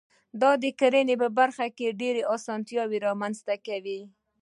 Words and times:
دا 0.41 0.51
د 0.63 0.65
کرنې 0.79 1.15
په 1.21 1.27
برخه 1.39 1.65
کې 1.77 1.97
ډېرې 2.01 2.21
اسانتیاوي 2.35 2.97
رامنځته 3.07 3.55
کوي. 3.67 3.99